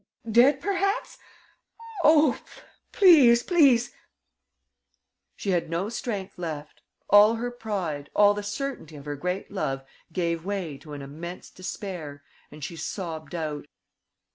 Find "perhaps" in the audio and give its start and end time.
0.59-1.19